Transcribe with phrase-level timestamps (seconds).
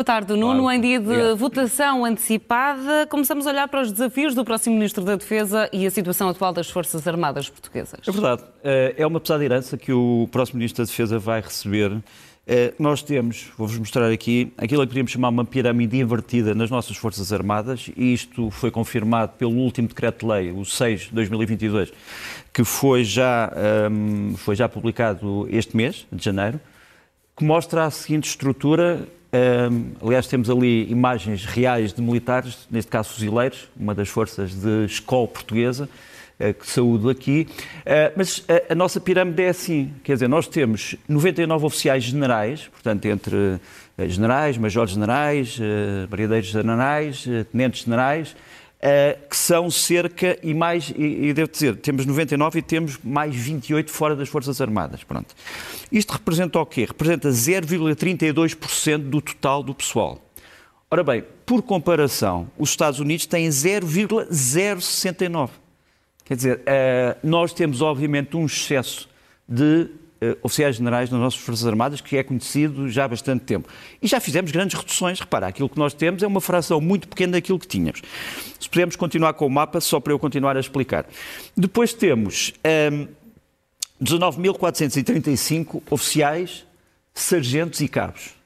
[0.00, 0.62] Boa tarde, Nuno.
[0.62, 0.70] Claro.
[0.70, 1.36] Em dia de Obrigado.
[1.36, 5.90] votação antecipada, começamos a olhar para os desafios do próximo Ministro da Defesa e a
[5.90, 8.00] situação atual das Forças Armadas Portuguesas.
[8.08, 8.42] É verdade.
[8.64, 12.02] Eh, é uma pesada herança que o próximo Ministro da Defesa vai receber.
[12.46, 16.96] Eh, nós temos, vou-vos mostrar aqui, aquilo que podíamos chamar uma pirâmide invertida nas nossas
[16.96, 21.92] Forças Armadas, e isto foi confirmado pelo último decreto-lei, o 6 de 2022,
[22.54, 26.58] que foi já, ehm, foi já publicado este mês, de janeiro,
[27.36, 33.10] que mostra a seguinte estrutura um, aliás, temos ali imagens reais de militares, neste caso
[33.14, 35.88] fuzileiros, uma das forças de escola portuguesa,
[36.40, 37.46] uh, que saúdo aqui.
[37.80, 42.68] Uh, mas a, a, nossa pirâmide é assim, quer dizer, nós temos 99 oficiais generais,
[42.72, 43.60] portanto, entre uh,
[44.08, 48.34] generais, majores generais, uh, generais, tenentes generais,
[48.80, 53.36] Uh, que são cerca, e mais, e, e, devo dizer, temos 99 e temos mais
[53.36, 55.04] 28 fora das Forças Armadas.
[55.04, 55.34] Pronto.
[55.92, 56.86] Isto representa o quê?
[56.86, 60.18] Representa 0,32% do total do pessoal.
[60.90, 65.52] Ora bem, por comparação, os Estados Unidos têm 0,069.
[66.24, 69.10] Quer dizer, uh, nós temos obviamente um excesso
[69.46, 69.90] de
[70.22, 73.68] uh, oficiais generais nas nossas Forças Armadas, que é conhecido já há bastante tempo.
[74.00, 75.20] E já fizemos grandes reduções.
[75.20, 78.02] Repara, aquilo que nós temos é uma fração muito pequena daquilo que tínhamos.
[78.58, 81.06] Se pudermos continuar com o mapa, só para eu continuar a explicar.
[81.56, 83.08] Depois temos um, ehm,
[84.02, 86.66] 19.435 oficiais,
[87.14, 88.40] sargentos e cabos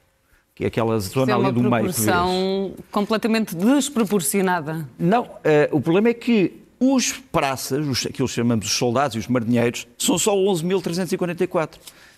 [0.55, 1.65] que é aquela zona é ali do meio.
[1.65, 4.87] É uma proporção completamente desproporcionada.
[4.97, 5.29] Não, uh,
[5.71, 9.87] o problema é que os praças, os, aquilo que chamamos os soldados e os marinheiros,
[9.97, 11.75] são só 11.344.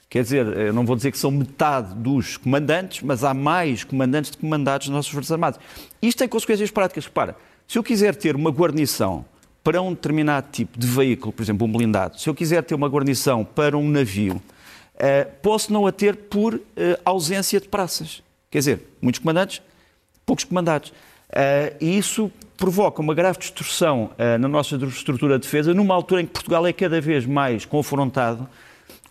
[0.09, 4.31] Quer dizer, eu não vou dizer que são metade dos comandantes, mas há mais comandantes
[4.31, 5.59] de comandados nas nossas Forças Armadas.
[6.01, 7.05] Isto tem consequências práticas.
[7.05, 7.35] Repara,
[7.67, 9.25] se eu quiser ter uma guarnição
[9.61, 12.87] para um determinado tipo de veículo, por exemplo, um blindado, se eu quiser ter uma
[12.87, 16.61] guarnição para um navio, uh, posso não a ter por uh,
[17.03, 18.23] ausência de praças.
[18.49, 19.61] Quer dizer, muitos comandantes,
[20.25, 20.93] poucos comandados.
[21.29, 26.21] Uh, e isso provoca uma grave distorção uh, na nossa estrutura de defesa, numa altura
[26.21, 28.47] em que Portugal é cada vez mais confrontado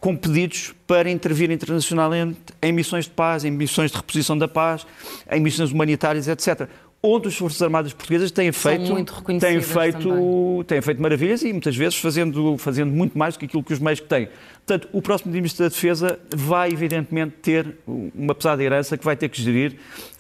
[0.01, 4.87] com pedidos para intervir internacionalmente em missões de paz, em missões de reposição da paz,
[5.31, 6.69] em missões humanitárias, etc.
[7.03, 8.95] Onde as Forças Armadas Portuguesas têm feito,
[9.39, 13.63] têm feito, têm feito maravilhas e muitas vezes fazendo, fazendo muito mais do que aquilo
[13.63, 14.29] que os meios que têm.
[14.67, 19.29] Portanto, o próximo Ministro da Defesa vai, evidentemente, ter uma pesada herança que vai ter
[19.29, 19.77] que gerir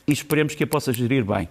[0.07, 1.49] e esperemos que a possa gerir bem.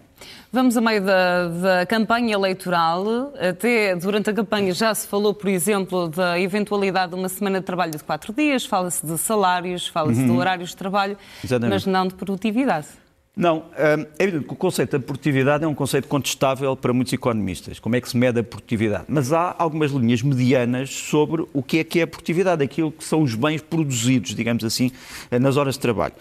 [0.52, 3.34] Vamos a meio da, da, campanha eleitoral.
[3.38, 7.66] Até durante a campanha já se falou, por exemplo, da eventualidade de uma semana de
[7.66, 10.28] trabalho de quatro dias, fala-se de salários, fala-se uhum.
[10.28, 11.74] de horários de trabalho, Exatamente.
[11.74, 12.88] mas não de produtividade.
[13.35, 17.12] Não, hum, é evidente que o conceito da produtividade é um conceito contestável para muitos
[17.12, 17.79] economistas.
[17.79, 19.03] Como é que se mede a produtividade?
[19.09, 23.03] Mas há algumas linhas medianas sobre o que é que é a produtividade, aquilo que
[23.03, 24.90] são os bens produzidos, digamos assim,
[25.29, 26.13] nas horas de trabalho.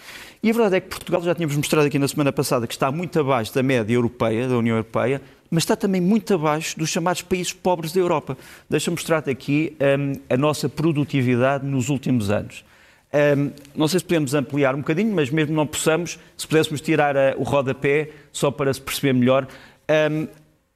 [0.43, 2.91] E a verdade é que Portugal, já tínhamos mostrado aqui na semana passada, que está
[2.91, 7.21] muito abaixo da média europeia, da União Europeia, mas está também muito abaixo dos chamados
[7.21, 8.37] países pobres da Europa.
[8.69, 12.65] Deixa-me mostrar-te aqui um, a nossa produtividade nos últimos anos.
[13.15, 17.15] Um, não sei se podemos ampliar um bocadinho, mas mesmo não possamos, se pudéssemos tirar
[17.15, 19.47] a, o rodapé, só para se perceber melhor.
[19.89, 20.27] Um,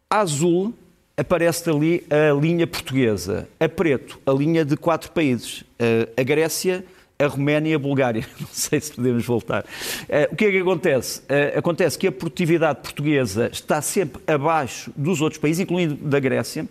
[0.09, 0.73] a azul
[1.17, 6.85] aparece ali a linha portuguesa, a preto a linha de quatro países, uh, a Grécia,
[7.21, 8.25] a Roménia e a Bulgária.
[8.39, 9.65] Não sei se podemos voltar.
[10.03, 11.21] Uh, o que é que acontece?
[11.57, 16.65] Acontece que a produtividade portuguesa está sempre abaixo dos outros países, incluindo da Grécia.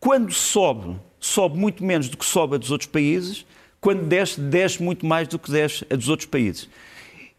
[0.00, 3.46] Quando sobe, sobe muito menos do que sobe a dos outros países
[3.84, 6.70] quando desce, desce muito mais do que desce a dos outros países.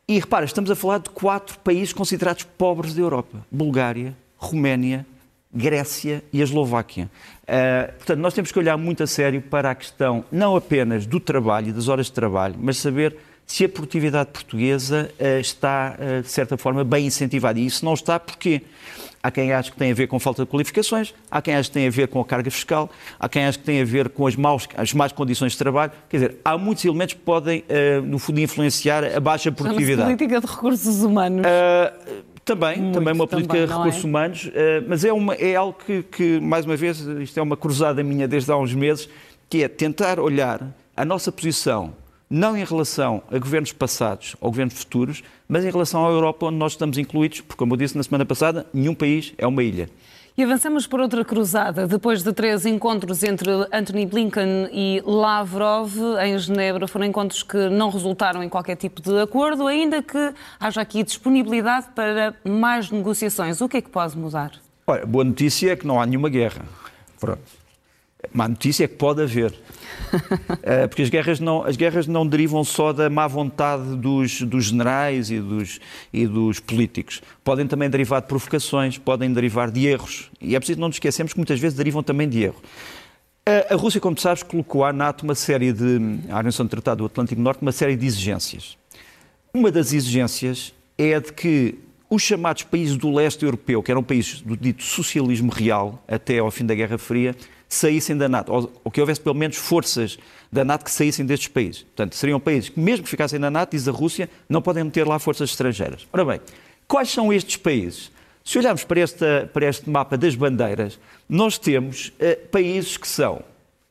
[0.08, 5.08] E repara, estamos a falar de quatro países considerados pobres da Europa: Bulgária, Roménia,
[5.52, 7.10] Grécia e a Eslováquia.
[7.46, 11.20] Uh, portanto, nós temos que olhar muito a sério para a questão não apenas do
[11.20, 13.18] trabalho e das horas de trabalho, mas saber
[13.48, 17.60] se a produtividade portuguesa uh, está, uh, de certa forma, bem incentivada.
[17.60, 18.62] E isso não está porquê?
[19.26, 21.74] Há quem ache que tem a ver com falta de qualificações, há quem ache que
[21.74, 22.88] tem a ver com a carga fiscal,
[23.20, 25.92] há quem ache que tem a ver com as, maus, as más condições de trabalho.
[26.08, 30.16] Quer dizer, há muitos elementos que podem, uh, no fundo, influenciar a baixa produtividade.
[30.16, 31.44] política de recursos humanos.
[31.44, 34.08] Uh, também, Muito também uma política também, de recursos é?
[34.08, 34.52] humanos, uh,
[34.88, 38.28] mas é, uma, é algo que, que, mais uma vez, isto é uma cruzada minha
[38.28, 39.10] desde há uns meses,
[39.50, 40.62] que é tentar olhar
[40.96, 41.96] a nossa posição
[42.30, 46.58] não em relação a governos passados ou governos futuros, mas em relação à Europa, onde
[46.58, 49.90] nós estamos incluídos, porque, como eu disse na semana passada, nenhum país é uma ilha.
[50.38, 51.88] E avançamos por outra cruzada.
[51.88, 57.90] Depois de três encontros entre Anthony Blinken e Lavrov em Genebra, foram encontros que não
[57.90, 63.62] resultaram em qualquer tipo de acordo, ainda que haja aqui disponibilidade para mais negociações.
[63.62, 64.52] O que é que pode mudar?
[64.86, 66.66] Olha, boa notícia é que não há nenhuma guerra.
[67.18, 67.65] Pronto.
[68.34, 69.54] Má notícia é que pode haver.
[70.64, 74.66] Eh, porque as guerras, não, as guerras não derivam só da má vontade dos, dos
[74.66, 75.80] generais e dos,
[76.12, 77.22] e dos políticos.
[77.44, 80.32] Podem também derivar de provocações, podem derivar de erros.
[80.40, 82.62] E é preciso não nos esquecermos que muitas vezes derivam também de erro.
[83.46, 85.98] A, a Rússia, como sabes, colocou à NATO uma série de.
[86.30, 88.78] à Organização de Tratado do Atlântico Norte, uma série de exigências.
[89.54, 91.76] Uma das exigências é a de que
[92.10, 96.50] os chamados países do leste europeu, que eram países do dito socialismo real até ao
[96.50, 97.36] fim da Guerra Fria,
[97.68, 100.18] saíssem da NATO, ou, ou que houvesse pelo menos forças
[100.52, 101.82] da NATO que saíssem destes países.
[101.84, 105.08] Portanto, seriam países que, mesmo que ficassem na NATO, diz a Rússia, não podem meter
[105.08, 106.08] lá forças estrangeiras.
[106.14, 106.42] Ora bem,
[106.88, 108.12] quais são estes países?
[108.44, 113.42] Se olharmos para, esta, para este mapa das bandeiras, nós temos uh, países que são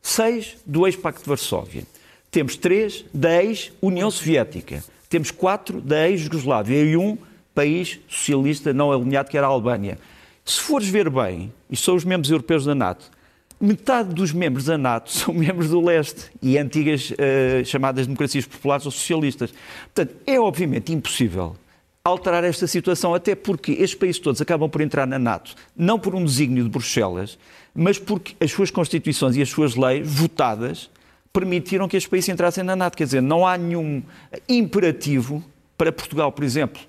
[0.01, 1.83] seis do ex-Pacto de Varsóvia,
[2.31, 7.19] temos três da ex-União Soviética, temos quatro da ex-Jugoslávia e um
[7.55, 9.99] país socialista não alinhado, que era a Albânia.
[10.45, 13.11] Se fores ver bem, e são os membros europeus da NATO,
[13.65, 18.87] metade dos membros da NATO são membros do leste e antigas uh, chamadas democracias populares
[18.87, 19.53] ou socialistas.
[19.95, 21.57] Portanto, é obviamente impossível
[22.05, 26.15] alterar esta situação, até porque estes países todos acabam por entrar na NATO, não por
[26.15, 27.39] um desígnio de Bruxelas,
[27.75, 30.91] mas porque as suas constituições e as suas leis votadas
[31.33, 32.97] permitiram que estes países entrassem na NATO.
[32.97, 34.03] Quer dizer, não há nenhum
[34.47, 35.43] imperativo
[35.79, 36.81] para Portugal, por exemplo,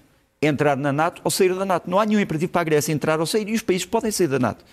[0.42, 1.89] entrar na NATO ou sair da NATO.
[1.89, 4.27] Não há nenhum imperativo para a Grécia entrar ou sair e os países podem sair
[4.27, 4.63] da NATO.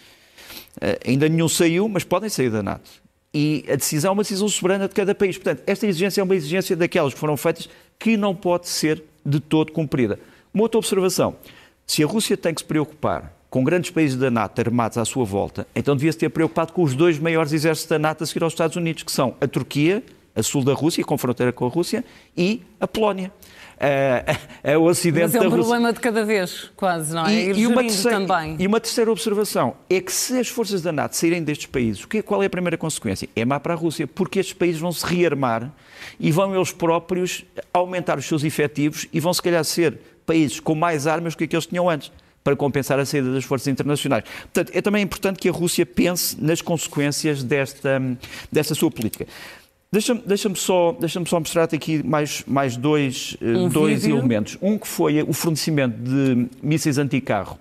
[0.76, 2.90] Uh, ainda nenhum saiu, mas podem sair da NATO.
[3.34, 5.36] E a decisão é uma decisão soberana de cada país.
[5.36, 7.68] Portanto, esta exigência é uma exigência daquelas que foram feitas
[7.98, 10.18] que não pode ser de todo cumprida.
[10.52, 11.36] Uma outra observação:
[11.86, 15.24] se a Rússia tem que se preocupar com grandes países da NATO armados à sua
[15.24, 18.52] volta, então devia-se ter preocupado com os dois maiores exércitos da NATO a seguir aos
[18.52, 20.02] Estados Unidos, que são a Turquia,
[20.34, 22.04] a sul da Rússia, com fronteira com a Rússia,
[22.36, 23.32] e a Polónia.
[23.76, 25.92] Uh, é o Ocidente Mas é um problema Rússia.
[25.94, 27.34] de cada vez, quase, não é?
[27.34, 28.56] E, e, uma terceira, também.
[28.58, 32.08] e uma terceira observação é que se as forças da NATO saírem destes países, o
[32.08, 33.28] que, qual é a primeira consequência?
[33.34, 35.70] É má para a Rússia, porque estes países vão se rearmar
[36.18, 40.74] e vão eles próprios aumentar os seus efetivos e vão se calhar ser países com
[40.74, 42.12] mais armas do que aqueles que tinham antes
[42.44, 44.24] para compensar a saída das forças internacionais.
[44.52, 48.00] Portanto, é também importante que a Rússia pense nas consequências desta,
[48.50, 49.26] desta sua política.
[49.92, 54.16] Deixa-me deixa só, deixa só mostrar-te aqui mais, mais dois, eh, Um dois vídeo.
[54.16, 54.56] elementos.
[54.62, 57.58] Um que foi o fornecimento de mísseis anticarro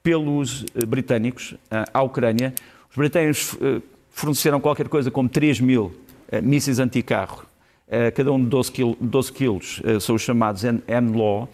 [0.00, 2.54] pelos eh, britânicos eh, à Ucrânia.
[2.88, 3.58] Os britânicos
[4.08, 5.92] forneceram qualquer coisa como 3 mil
[6.44, 7.44] mísseis anticarro,
[8.14, 11.48] cada um de 12, quil, 12 quilos, são os chamados N-Law.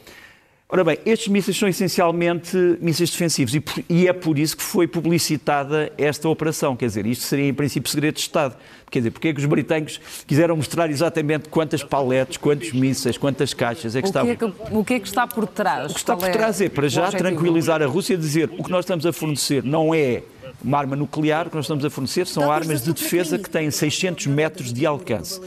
[0.73, 4.63] Ora bem, estes mísseis são essencialmente mísseis defensivos e, por- e é por isso que
[4.63, 6.77] foi publicitada esta operação.
[6.77, 8.55] Quer dizer, isto seria em princípio segredo de Estado.
[8.89, 13.53] Quer dizer, porque é que os britânicos quiseram mostrar exatamente quantas paletes, quantos mísseis, quantas
[13.53, 14.31] caixas é que O que, estavam.
[14.31, 14.45] é que,
[14.77, 15.91] o que é que está por trás?
[15.91, 17.29] O que está por é trás é, para já, objetivo?
[17.31, 20.23] tranquilizar a Rússia, dizer o que nós estamos a fornecer não é
[20.63, 24.27] uma arma nuclear, que nós estamos a fornecer são armas de defesa que têm 600
[24.27, 25.41] metros de alcance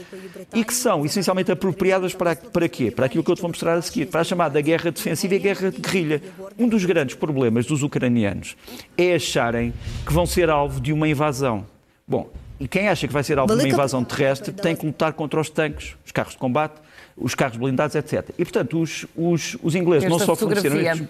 [0.52, 2.90] e que são essencialmente apropriadas para, para quê?
[2.90, 5.36] Para aquilo que eu te vou mostrar a seguir, para a chamada guerra defensiva e
[5.36, 6.22] a guerra de guerrilha.
[6.58, 8.56] Um dos grandes problemas dos ucranianos
[8.96, 9.72] é acharem
[10.06, 11.66] que vão ser alvo de uma invasão.
[12.06, 15.12] Bom, e quem acha que vai ser alvo de uma invasão terrestre tem que lutar
[15.12, 16.74] contra os tanques, os carros de combate,
[17.16, 18.30] os carros blindados, etc.
[18.38, 20.92] E, portanto, os, os, os ingleses não Esta só forneceram fotografia.
[20.92, 21.08] estes,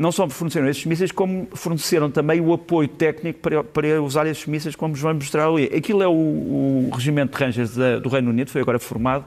[0.00, 4.46] não só forneceram estes mísseis, como forneceram também o apoio técnico para, para usar estes
[4.46, 5.64] mísseis, como vos vamos mostrar ali.
[5.76, 9.26] Aquilo é o, o Regimento de Rangers da- do Reino Unido, foi agora formado.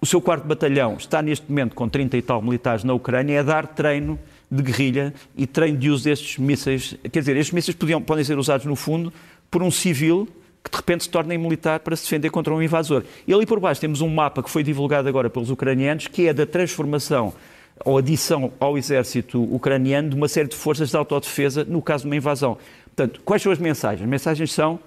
[0.00, 3.38] O seu quarto batalhão está neste momento com 30 e tal militares na Ucrânia, é
[3.38, 4.18] a dar treino
[4.50, 6.96] de guerrilha e treino de uso destes mísseis.
[7.12, 9.12] Quer dizer, estes mísseis podiam, podem ser usados, no fundo,
[9.48, 10.26] por um civil
[10.64, 13.04] que de repente se torna militar para se defender contra um invasor.
[13.28, 16.34] E ali por baixo temos um mapa que foi divulgado agora pelos ucranianos, que é
[16.34, 17.32] da transformação
[17.84, 22.08] ou adição ao exército ucraniano de uma série de forças de autodefesa no caso de
[22.10, 22.56] uma invasão.
[22.86, 24.02] Portanto, quais são as mensagens?
[24.02, 24.78] As mensagens são: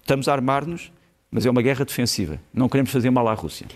[0.00, 0.90] estamos a armar-nos,
[1.30, 2.38] mas é uma guerra defensiva.
[2.54, 3.66] Não queremos fazer mal à Rússia.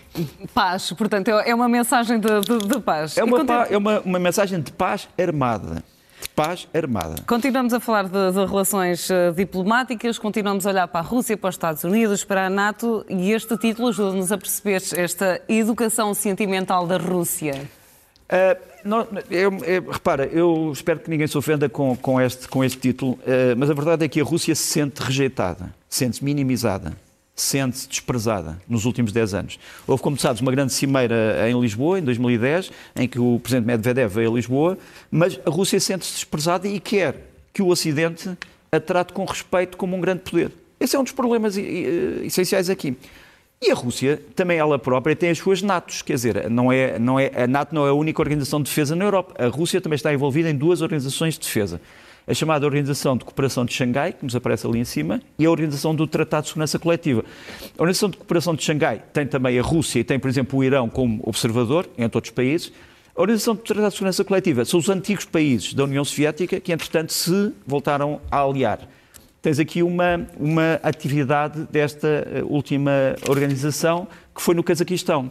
[0.53, 3.17] Paz, portanto, é é uma mensagem de, de- de paz.
[3.17, 5.83] É uma, pa- é uma, uma mensagem de paz armada.
[6.21, 7.15] De paz armada.
[7.27, 11.49] Continuamos a falar de, de relações eh, diplomáticas, continuamos a olhar para a Rússia, para
[11.49, 16.87] os Estados Unidos, para a NATO e este título ajuda-nos a perceber esta educação sentimental
[16.87, 17.69] da Rússia.
[18.23, 22.63] Uh, não, eu- eu- repara, eu espero que ninguém se ofenda com, com este, com
[22.63, 23.19] este título, uh,
[23.57, 26.93] mas a verdade é que a Rússia se sente rejeitada, sente-se minimizada,
[27.35, 29.59] sente-se desprezada nos últimos 10 anos.
[29.85, 34.13] Houve, como sabes, uma grande cimeira em Lisboa, em 2010, em que o presidente Medvedev
[34.13, 34.77] veio a Lisboa,
[35.11, 37.15] mas a Rússia sente-se desprezada e quer
[37.53, 38.31] que o Ocidente
[38.71, 40.51] a trate com respeito como um grande poder.
[40.79, 42.97] Esse é um dos problemas i- essenciais aqui.
[43.65, 47.17] E a Rússia, também ela própria, tem as suas NATOs, quer dizer, não é, não
[47.17, 49.33] é, a NATO não é a única organização de defesa na Europa.
[49.41, 51.79] A Rússia também está envolvida em duas organizações de defesa.
[52.27, 55.49] a chamada Organização de Cooperação de Xangai, que nos aparece ali em cima, e a
[55.49, 57.23] Organização do Tratado de Segurança Coletiva.
[57.77, 60.63] A Organização de Cooperação de Xangai tem também a Rússia e tem, por exemplo, o
[60.63, 62.71] Irão como observador, entre outros países.
[63.15, 66.73] A Organização do Tratado de Segurança Coletiva são os antigos países da União Soviética que,
[66.73, 68.89] entretanto, se voltaram a aliar.
[69.43, 75.29] Tens aqui uma, uma atividade desta eh, última organização, que foi no Cazaquistão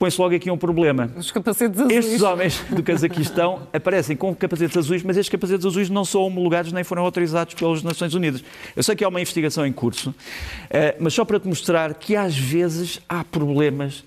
[0.00, 1.10] põe-se logo aqui um problema.
[1.14, 2.06] Os capacetes azuis.
[2.06, 6.72] Estes homens do Cazaquistão aparecem com capacetes azuis, mas estes capacetes azuis não são homologados
[6.72, 8.42] nem foram autorizados pelas Nações Unidas.
[8.74, 10.14] Eu sei que há uma investigação em curso,
[10.70, 14.02] eh, mas só para te mostrar que às vezes há problemas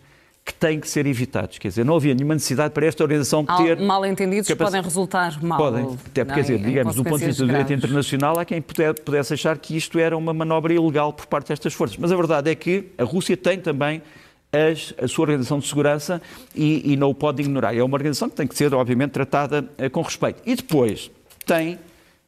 [0.46, 1.58] que têm que ser evitados.
[1.58, 3.80] Quer dizer, não havia nenhuma necessidade para esta organização ter...
[3.80, 4.68] Mal entendidos capac...
[4.68, 5.58] podem resultar mal.
[5.58, 5.98] Podem.
[6.06, 9.34] Até porque, quer dizer, digamos, do ponto de vista do direito internacional, há quem pudesse
[9.34, 11.98] achar que isto era uma manobra ilegal por parte destas forças.
[11.98, 14.02] Mas a verdade é que a Rússia tem também
[14.54, 16.22] as, a sua organização de segurança
[16.54, 17.76] e, e, não o pode ignorar.
[17.76, 20.42] É uma organização que tem que ser, obviamente, tratada uh, com respeito.
[20.46, 21.10] E depois
[21.46, 21.80] tem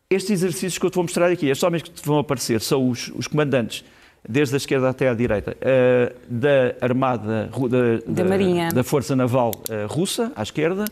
[0.10, 1.48] estes exercícios que eu te vou mostrar aqui.
[1.48, 3.84] Estes homens que te vão aparecer são os, os comandantes,
[4.28, 8.70] desde a esquerda até à direita, uh, da Armada, da, da, Marinha.
[8.70, 10.86] da Força Naval uh, Russa, à esquerda,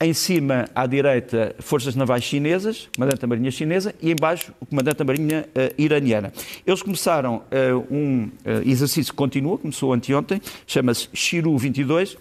[0.00, 4.98] em cima, à direita, forças navais chinesas, comandante da Marinha chinesa, e embaixo, o comandante
[4.98, 6.32] da Marinha uh, iraniana.
[6.66, 12.18] Eles começaram uh, um uh, exercício que continua, começou anteontem, chama-se Shiru 22.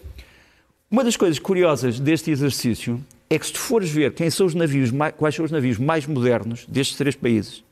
[0.89, 4.53] Uma das coisas curiosas deste exercício é que se tu fores ver quem são os
[4.53, 7.63] navios, quais são os navios mais modernos destes três países,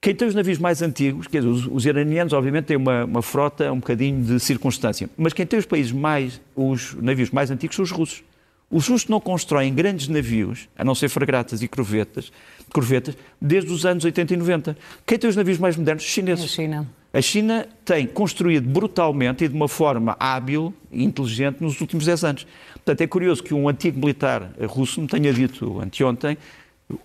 [0.00, 3.20] quem tem os navios mais antigos, quer dizer, os, os iranianos obviamente têm uma, uma,
[3.20, 7.76] frota um bocadinho de circunstância, mas quem tem os países mais, os navios mais antigos
[7.76, 8.22] são os russos.
[8.70, 12.32] Os russos não constroem grandes navios, a não ser fragatas e corvetas,
[12.72, 14.76] corvetas, desde os anos 80 e 90.
[15.04, 16.04] Quem tem os navios mais modernos?
[16.04, 16.44] Os chineses.
[16.44, 16.88] A China.
[17.12, 22.24] A China tem construído brutalmente e de uma forma hábil e inteligente nos últimos 10
[22.24, 22.46] anos.
[22.74, 26.38] Portanto, é curioso que um antigo militar russo me tenha dito anteontem,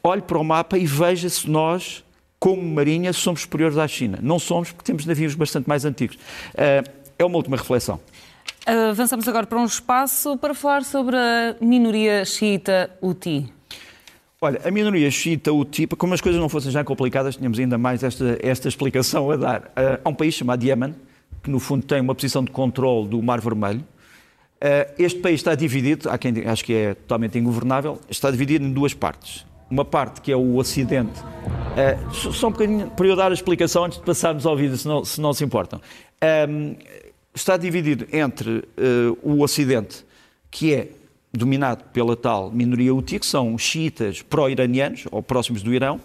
[0.04, 2.05] olhe para o mapa e veja se nós,
[2.46, 4.20] como Marinha, somos superiores à China.
[4.22, 6.16] Não somos porque temos navios bastante mais antigos.
[6.54, 6.84] Eh,
[7.18, 8.00] é uma última reflexão.
[8.92, 13.52] Avançamos agora para um espaço para falar sobre a minoria xiita Houthi.
[14.40, 18.04] Olha, a minoria xiita Houthi, como as coisas não fossem já complicadas, tínhamos ainda mais
[18.04, 19.62] esta, esta explicação a dar.
[19.62, 20.94] Uh, há um país chamado Yemen,
[21.42, 23.80] que no fundo tem uma posição de controle do Mar Vermelho.
[24.62, 28.72] Uh, este país está dividido, há quem acho que é totalmente ingovernável, está dividido em
[28.72, 29.44] duas partes.
[29.70, 31.20] Uma parte que é o Ocidente.
[31.20, 34.88] Uh, só um bocadinho para eu dar a explicação antes de passarmos ao vídeo, se
[34.88, 35.82] não se, não se importam
[37.36, 40.06] está dividido entre uh, o Ocidente,
[40.50, 40.88] que é
[41.34, 46.00] dominado pela tal minoria Houthi, que são xiitas pró-iranianos, ou próximos do Irão,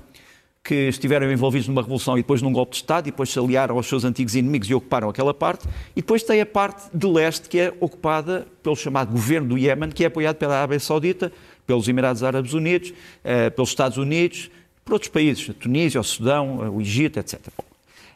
[0.62, 3.76] que estiveram envolvidos numa revolução e depois num golpe de Estado e depois se aliaram
[3.76, 5.66] aos seus antigos inimigos e ocuparam aquela parte.
[5.96, 9.90] E depois tem a parte de leste que é ocupada pelo chamado governo do Iémen,
[9.90, 11.32] que é apoiado pela Arábia Saudita,
[11.70, 14.50] pelos Emirados Árabes Unidos, uh, pelos Estados Unidos,
[14.84, 17.38] por outros países, a Tunísia, o Sudão, o Egito, etc.
[17.46, 17.62] Um,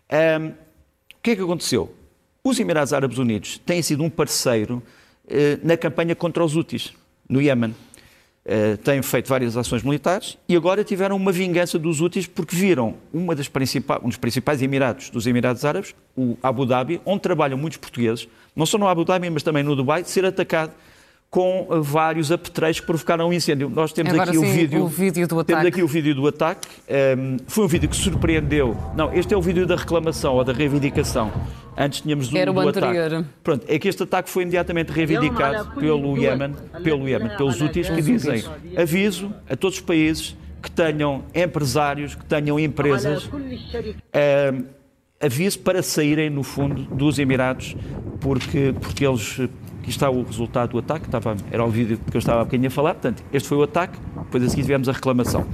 [0.09, 1.95] ehm, o que é que aconteceu?
[2.43, 4.83] Os Emirados Árabes Unidos têm sido um parceiro
[5.29, 6.93] eh, na campanha contra os Houthis,
[7.29, 7.77] no Iémen.
[8.45, 12.97] Eh, têm feito várias ações militares e agora tiveram uma vingança dos Houthis porque viram
[13.13, 13.49] uma das
[14.03, 18.67] um dos principais Emirados dos Emirados Árabes, o Abu Dhabi, onde trabalham muitos portugueses, não
[18.67, 20.73] só no Abu Dhabi, mas também no Dubai, ser atacado
[21.35, 23.69] com vários apetrechos que provocaram um incêndio.
[23.69, 25.53] Nós temos Agora aqui sim, o vídeo, o vídeo do ataque.
[25.53, 26.69] Temos aqui o vídeo do ataque.
[27.19, 28.77] Um, foi um vídeo que surpreendeu.
[28.95, 31.33] Não, este é o vídeo da reclamação ou da reivindicação.
[31.77, 33.15] Antes tínhamos o Era do o anterior.
[33.15, 33.29] ataque.
[33.43, 38.01] Pronto, é que este ataque foi imediatamente reivindicado pelo Iémen, pelo Iémen, pelos Houthis, que
[38.01, 38.45] dizem
[38.81, 44.65] aviso a todos os países que tenham empresários, que tenham empresas, um,
[45.21, 47.75] aviso para saírem, no fundo, dos Emirados,
[48.21, 49.41] porque, porque eles
[49.85, 52.69] Aqui está o resultado do ataque, estava, era o vídeo que eu estava há bocadinho
[52.69, 55.45] a falar, portanto, este foi o ataque, depois a seguir tivemos a reclamação.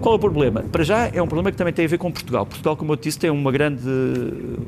[0.00, 0.62] Qual é o problema?
[0.62, 2.46] Para já é um problema que também tem a ver com Portugal.
[2.46, 3.86] Portugal, como eu disse, tem uma grande,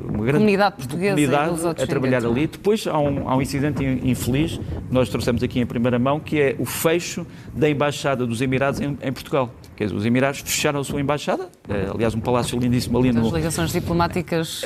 [0.07, 2.45] uma grande comunidade portuguesa comunidade a trabalhar ali.
[2.45, 4.59] Depois há um, há um incidente infeliz,
[4.91, 8.95] nós trouxemos aqui em primeira mão, que é o fecho da Embaixada dos Emirados em,
[9.01, 9.49] em Portugal.
[9.75, 13.25] Quer dizer, os Emirados fecharam a sua embaixada, eh, aliás, um palácio lindíssimo ali no.
[13.25, 14.61] As ligações diplomáticas.
[14.61, 14.65] Uh,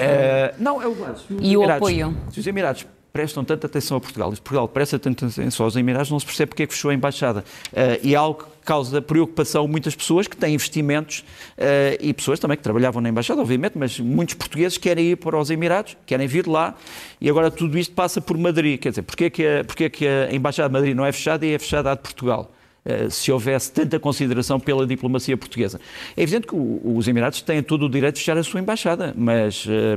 [0.59, 0.95] não, é o.
[1.39, 2.13] E o apoio.
[2.35, 2.85] Os Emirados
[3.15, 6.49] prestam tanta atenção a Portugal e Portugal presta tanta atenção aos Emirados, não se percebe
[6.49, 7.45] porque é que fechou a embaixada.
[7.71, 11.19] Uh, e é algo que causa preocupação a muitas pessoas que têm investimentos
[11.57, 15.39] uh, e pessoas também que trabalhavam na embaixada, obviamente, mas muitos portugueses querem ir para
[15.39, 16.75] os Emirados, querem vir lá
[17.21, 18.81] e agora tudo isto passa por Madrid.
[18.81, 21.11] Quer dizer, porque é que a, porque é que a embaixada de Madrid não é
[21.13, 22.51] fechada e é fechada a de Portugal?
[22.87, 25.81] Eh, se houvesse tanta consideração pela diplomacia portuguesa.
[26.15, 29.65] É evidente que os Emirados têm todo o direito de fechar a sua embaixada, mas,
[29.67, 29.95] eh,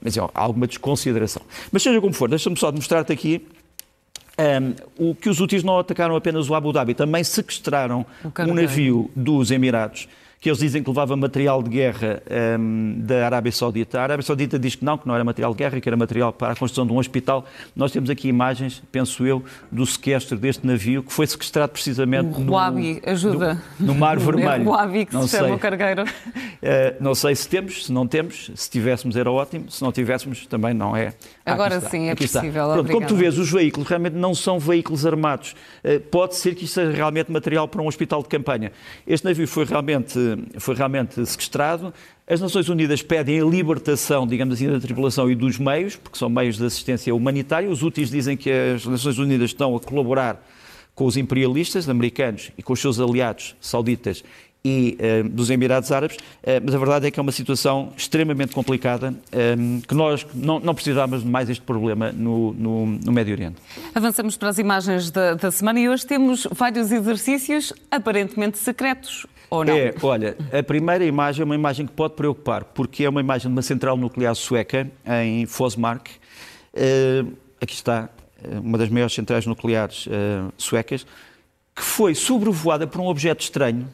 [0.00, 1.42] mas é, há alguma desconsideração.
[1.72, 3.44] Mas seja como for, deixa-me só mostrar-te aqui
[4.40, 8.06] Um, o que os úteis não atacaram apenas o Abu Dhabi, também sequestraram
[8.46, 10.08] um navio dos Emirados
[10.40, 12.22] que eles dizem que levava material de guerra
[12.58, 13.98] um, da Arábia Saudita.
[13.98, 16.32] A Arábia Saudita diz que não, que não era material de guerra, que era material
[16.32, 17.44] para a construção de um hospital.
[17.74, 22.52] Nós temos aqui imagens, penso eu, do sequestro deste navio, que foi sequestrado precisamente no...
[22.52, 23.60] Huabi, ajuda.
[23.80, 24.62] No, no Mar Vermelho.
[24.62, 26.04] É Huabi que não se chama o cargueiro.
[26.04, 26.06] Uh,
[27.02, 28.52] não sei se temos, se não temos.
[28.54, 31.14] Se tivéssemos era ótimo, se não tivéssemos também não é.
[31.44, 32.72] Agora sim, é possível.
[32.74, 35.56] Pronto, como tu vês, os veículos realmente não são veículos armados.
[35.82, 38.70] Uh, pode ser que isto seja realmente material para um hospital de campanha.
[39.04, 40.27] Este navio foi realmente
[40.58, 41.92] foi realmente sequestrado.
[42.26, 46.28] As Nações Unidas pedem a libertação, digamos assim, da tripulação e dos meios, porque são
[46.28, 47.70] meios de assistência humanitária.
[47.70, 50.44] Os úteis dizem que as Nações Unidas estão a colaborar
[50.94, 54.24] com os imperialistas americanos e com os seus aliados sauditas
[54.64, 58.52] e uh, dos Emirados Árabes, uh, mas a verdade é que é uma situação extremamente
[58.52, 59.14] complicada,
[59.58, 63.56] um, que nós não, não precisávamos de mais este problema no, no, no, Médio Oriente.
[63.94, 69.26] Avançamos para as imagens da, da semana e hoje temos vários exercícios aparentemente secretos.
[69.50, 69.74] Ou não?
[69.74, 73.48] É, olha, a primeira imagem é uma imagem que pode preocupar, porque é uma imagem
[73.48, 74.90] de uma central nuclear sueca
[75.24, 76.10] em Forsmark.
[76.74, 78.10] Uh, aqui está
[78.62, 81.06] uma das maiores centrais nucleares uh, suecas,
[81.74, 83.88] que foi sobrevoada por um objeto estranho,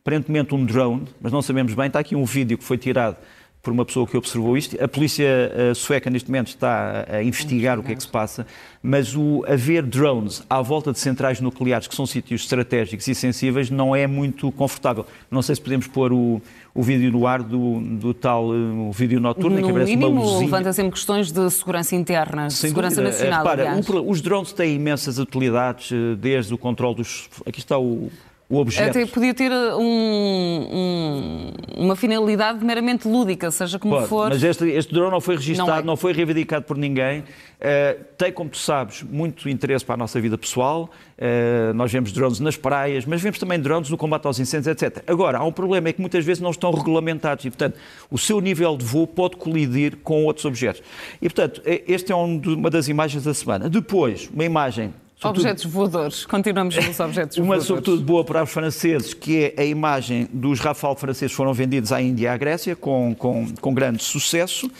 [0.00, 1.86] aparentemente um drone, mas não sabemos bem.
[1.86, 3.16] Está aqui um vídeo que foi tirado
[3.64, 4.76] por uma pessoa que observou isto.
[4.82, 8.46] A polícia uh, sueca, neste momento, está a investigar o que é que se passa,
[8.82, 13.70] mas o haver drones à volta de centrais nucleares, que são sítios estratégicos e sensíveis,
[13.70, 15.06] não é muito confortável.
[15.30, 16.42] Não sei se podemos pôr o,
[16.74, 20.20] o vídeo no ar do, do tal uh, vídeo noturno, no que aparece mínimo, uma
[20.20, 20.40] luzinha.
[20.42, 23.16] levanta sempre questões de segurança interna, de segurança dúvida.
[23.16, 27.30] nacional, Repara, os drones têm imensas utilidades, desde o controle dos...
[27.46, 28.10] Aqui está o
[28.48, 28.90] o objeto.
[28.90, 34.28] Até podia ter uh, um, um, uma finalidade meramente lúdica, seja como Pode, for.
[34.28, 35.82] Mas este, este drone não foi registado, não, é.
[35.82, 37.20] não foi reivindicado por ninguém.
[37.20, 40.90] Uh, tem, como tu sabes, muito interesse para a nossa vida pessoal.
[41.16, 45.02] Uh, nós vemos drones nas praias, mas vemos também drones no combate aos incêndios, etc.
[45.06, 47.78] Agora, há um problema, é que muitas vezes não estão regulamentados e, portanto,
[48.10, 50.82] o seu nível de voo pode colidir com outros objetos.
[51.22, 53.70] E, portanto, este é um, uma das imagens da semana.
[53.70, 57.70] Depois, uma imagem Sobretudo, objetos voadores, continuamos nos objetos uma, voadores.
[57.70, 61.92] Uma, sobretudo, boa para os franceses, que é a imagem dos Rafale franceses foram vendidos
[61.92, 64.70] à Índia e à Grécia com, com, com grande sucesso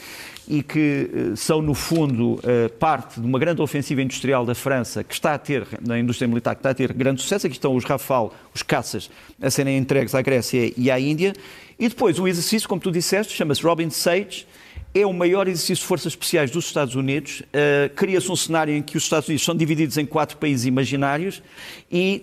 [0.47, 5.03] e que eh, são, no fundo, eh, parte de uma grande ofensiva industrial da França
[5.03, 7.47] que está a ter, na indústria militar, que está a ter grande sucesso.
[7.47, 11.33] Aqui estão os Rafale, os caças, a serem entregues à Grécia e à Índia.
[11.79, 14.47] E depois o exercício, como tu disseste, chama-se Robin Sage,
[14.95, 17.41] é o maior exercício de forças especiais dos Estados Unidos.
[17.41, 21.43] Uh, Cria-se um cenário em que os Estados Unidos são divididos em quatro países imaginários
[21.91, 22.23] e,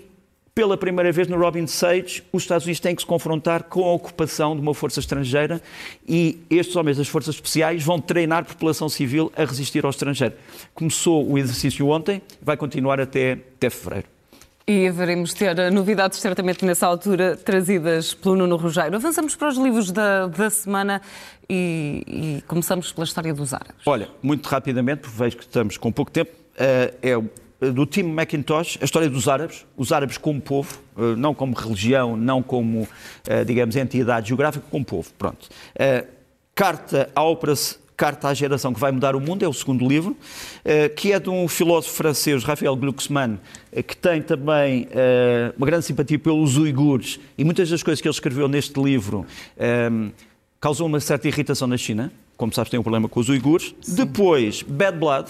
[0.55, 3.93] pela primeira vez no Robin Sage, os Estados Unidos têm que se confrontar com a
[3.93, 5.61] ocupação de uma força estrangeira
[6.07, 10.35] e estes homens das forças especiais vão treinar a população civil a resistir ao estrangeiro.
[10.73, 14.20] Começou o exercício ontem, vai continuar até, até fevereiro.
[14.67, 18.95] E haveremos ter novidades certamente nessa altura trazidas pelo Nuno Rogério.
[18.95, 21.01] Avançamos para os livros da, da semana
[21.49, 23.75] e, e, começamos pela história dos árabes.
[23.85, 28.79] Olha, muito rapidamente, porque vejo que estamos com pouco tempo, uh, é do Tim McIntosh,
[28.81, 32.87] a história dos árabes, os árabes como povo, uh, não como religião, não como,
[33.45, 35.11] digamos, entidade geográfica, como povo.
[35.17, 35.49] Pronto.
[36.55, 40.17] carta à operação Carta à Geração que vai mudar o mundo, é o segundo livro,
[40.65, 43.37] eh, que é de um filósofo francês, Raphael Glucksmann,
[43.71, 48.07] eh, que tem também eh, uma grande simpatia pelos uigures e muitas das coisas que
[48.07, 49.23] ele escreveu neste livro
[50.59, 52.11] causou uma certa irritação na China.
[52.35, 53.75] Como sabes, tem um problema com os uigures.
[53.81, 53.93] Sim.
[53.97, 55.29] Depois, Bad Blood,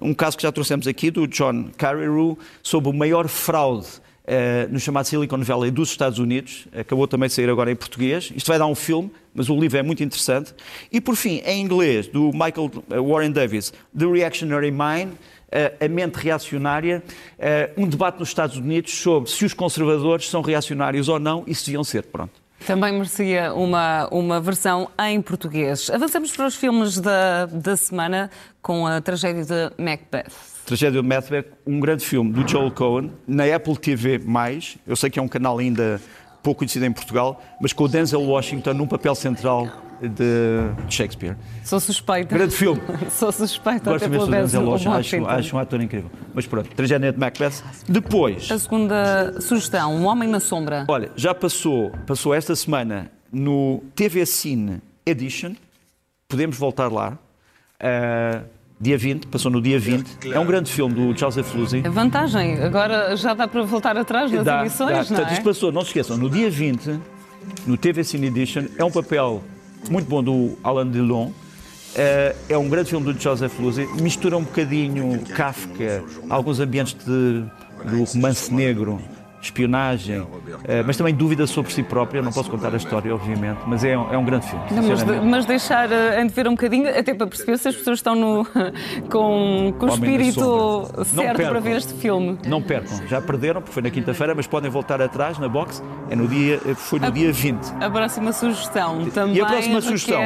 [0.00, 3.88] um caso que já trouxemos aqui, do John Carreyrou, sobre o maior fraude
[4.26, 6.66] Uh, no chamado Silicon Valley dos Estados Unidos.
[6.76, 8.32] Acabou também de sair agora em português.
[8.34, 10.52] Isto vai dar um filme, mas o livro é muito interessante.
[10.90, 15.88] E, por fim, em inglês, do Michael eh, Warren Davis, The Reactionary Mind, uh, A
[15.88, 17.04] Mente Reacionária,
[17.38, 21.54] uh, um debate nos Estados Unidos sobre se os conservadores são reacionários ou não e
[21.54, 22.02] se deviam ser.
[22.04, 22.32] Pronto.
[22.66, 25.88] Também merecia uma, uma versão em português.
[25.88, 30.55] Avançamos para os filmes da, da semana com a tragédia de Macbeth.
[30.66, 34.20] Tragédia de Macbeth, um grande filme do Joel Cohen, na Apple TV+,
[34.84, 36.00] eu sei que é um canal ainda
[36.42, 39.68] pouco conhecido em Portugal, mas com o Denzel Washington num papel central
[40.02, 41.36] de Shakespeare.
[41.64, 42.34] Sou suspeita.
[42.34, 42.82] Grande filme.
[43.10, 46.10] Sou suspeita Gosto até pelo Denzel Washington, acho, acho um ator incrível.
[46.34, 47.62] Mas pronto, Tragédia de Macbeth.
[47.88, 48.50] Depois...
[48.50, 50.84] A segunda sugestão, Um Homem na Sombra.
[50.88, 55.54] Olha, já passou, passou esta semana no TV Cine Edition,
[56.26, 57.16] podemos voltar lá.
[57.80, 60.30] Uh, Dia 20, passou no dia 20.
[60.30, 61.82] É um grande filme do Joseph Luzzi.
[61.86, 64.96] A vantagem, agora já dá para voltar atrás nas dá, emissões, dá.
[64.96, 65.32] não Portanto, é?
[65.32, 67.00] isto passou, não se esqueçam, no dia 20,
[67.66, 69.42] no TV Cine Edition, é um papel
[69.90, 71.28] muito bom do Alain Delon.
[71.28, 77.44] Uh, é um grande filme do Joseph Luzzi, mistura um bocadinho Kafka, alguns ambientes de,
[77.90, 79.00] do romance negro,
[79.46, 80.28] espionagem, uh,
[80.86, 82.22] mas também dúvida sobre si própria.
[82.22, 84.64] Não posso contar a história, obviamente, mas é um, é um grande filme.
[84.70, 87.76] Não, mas, de, mas, deixar uh, de ver um bocadinho, até para perceber se as
[87.76, 88.44] pessoas estão no,
[89.10, 92.38] com, com o espírito certo para ver este filme.
[92.46, 96.16] Não percam, já perderam, porque foi na quinta-feira, mas podem voltar atrás na box, é
[96.16, 97.74] no dia, foi no a, dia 20.
[97.80, 100.20] A próxima sugestão também e a próxima sugestão,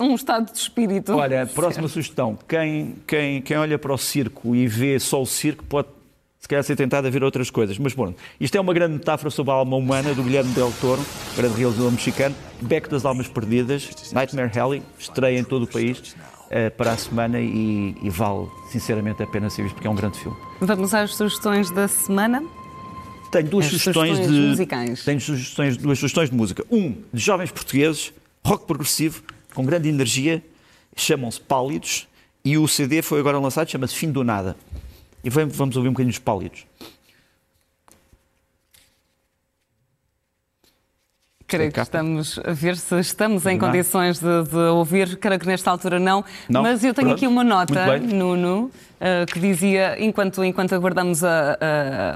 [0.00, 1.14] um estado de espírito.
[1.14, 1.94] Olha, a próxima certo.
[1.94, 5.95] sugestão, quem, quem, quem olha para o circo e vê só o circo pode
[6.38, 7.78] se calhar ser tentado a ver outras coisas.
[7.78, 11.04] Mas, bom, isto é uma grande metáfora sobre a alma humana do Guilherme Del Toro,
[11.36, 12.34] grande realizador mexicano.
[12.60, 16.14] Beck das Almas Perdidas, Nightmare Alley, estreia em todo o país
[16.46, 19.94] uh, para a semana e, e, vale, sinceramente, a pena ser visto, porque é um
[19.94, 20.36] grande filme.
[20.60, 22.42] Vamos às sugestões da semana?
[23.30, 25.04] Tenho duas sugestões, sugestões de musicais.
[25.04, 26.64] Tenho sugestões, duas sugestões de música.
[26.70, 28.12] Um, de jovens portugueses,
[28.44, 29.22] rock progressivo,
[29.52, 30.42] com grande energia,
[30.94, 32.06] chamam-se Pálidos,
[32.44, 34.56] e o CD foi agora lançado, chama-se Fim do Nada.
[35.24, 36.66] E vamos ouvir um bocadinho os pálidos.
[41.46, 45.70] Creio que estamos a ver se estamos em condições de, de, ouvir, creio que nesta
[45.70, 46.62] altura não, não?
[46.62, 47.18] mas eu tenho Pronto.
[47.18, 51.56] aqui uma nota, Nuno, uh, que dizia, enquanto, enquanto aguardamos a,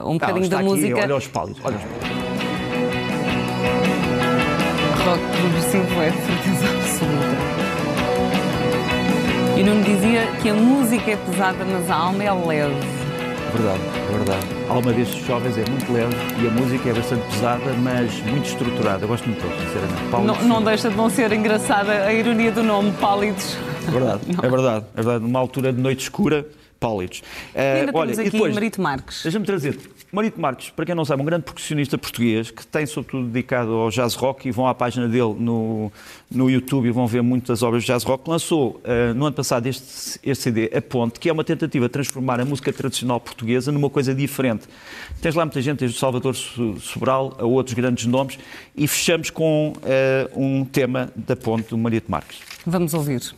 [0.00, 0.98] a um bocadinho da aqui, música.
[0.98, 2.20] Olha os pálidos, olha os pálidos.
[5.04, 6.79] Rock progressivo é certeza.
[9.60, 12.74] E Nuno dizia que a música é pesada, mas a alma é leve.
[13.52, 14.46] Verdade, é verdade.
[14.66, 18.46] A alma destes jovens é muito leve e a música é bastante pesada, mas muito
[18.46, 19.04] estruturada.
[19.04, 20.26] Eu gosto muito deles, sinceramente.
[20.26, 23.58] Não, não, deixa de não ser engraçada a ironia do nome, pálidos.
[23.90, 25.24] Verdade, é verdade, é verdade.
[25.24, 26.46] Numa altura de noite escura,
[26.80, 27.18] pálidos.
[27.54, 29.22] Uh, ainda olha, temos aqui depois, Marito Marques.
[29.22, 29.78] Deixa-me trazer
[30.12, 33.90] Marito Marques, para quem não sabe, um grande percussionista português que tem sobretudo dedicado ao
[33.90, 35.92] jazz rock e vão à página dele no,
[36.28, 39.66] no YouTube e vão ver muitas obras de jazz rock, lançou uh, no ano passado
[39.66, 43.70] este, este CD, A Ponte, que é uma tentativa de transformar a música tradicional portuguesa
[43.70, 44.66] numa coisa diferente.
[45.22, 48.36] Tens lá muita gente, desde o Salvador Sobral a outros grandes nomes,
[48.76, 52.40] e fechamos com uh, um tema da Ponte do Marito Marques.
[52.66, 53.32] Vamos ouvir.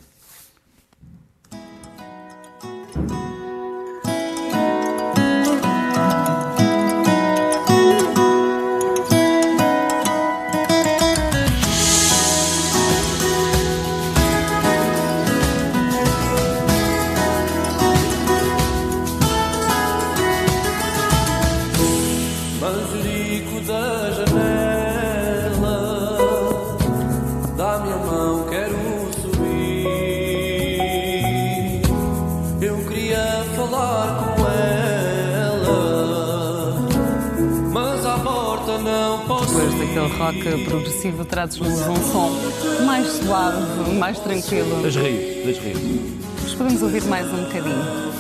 [38.83, 44.83] Aquele rock progressivo, trazes-nos um som mais suave, mais tranquilo.
[44.83, 46.01] Das raízes, das raízes.
[46.43, 48.12] Mas podemos ouvir mais um bocadinho.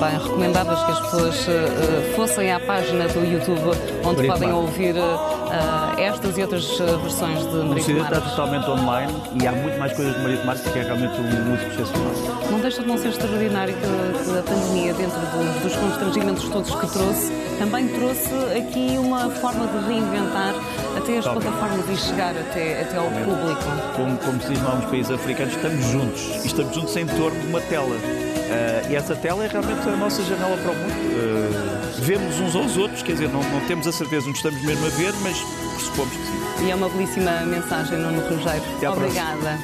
[0.00, 6.00] Também recomendavas que as pessoas uh, fossem à página do YouTube onde podem ouvir uh,
[6.00, 8.18] estas e outras versões de Marito Marques.
[8.18, 11.50] está totalmente online e há muito mais coisas de Marito Marques que é realmente um
[11.50, 12.12] músico excepcional.
[12.50, 16.86] Não deixa de não ser extraordinário que, a pandemia, dentro dos, dos constrangimentos todos que
[16.92, 20.54] trouxe, também trouxe aqui uma forma de reinventar
[20.96, 23.64] até as plataformas e chegar até, até ao público.
[23.96, 26.22] Como, como se diz em alguns países africanos, estamos juntos.
[26.42, 28.29] E estamos juntos em torno de uma tela.
[28.50, 30.92] Uh, e essa tela é realmente a nossa janela para o mundo.
[30.92, 34.86] Uh, vemos uns aos outros, quer dizer, não, não temos a certeza onde estamos mesmo
[34.86, 35.38] a ver, mas
[35.74, 36.66] pressupomos que sim.
[36.66, 38.62] E é uma belíssima mensagem, Nuno Rogério.
[38.90, 39.58] Obrigada.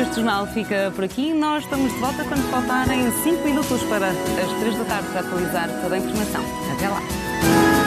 [0.00, 1.34] Este jornal fica por aqui.
[1.34, 5.68] Nós estamos de volta quando faltarem 5 minutos para as 3 da tarde para atualizar
[5.82, 6.42] toda a informação.
[6.72, 7.77] Até lá.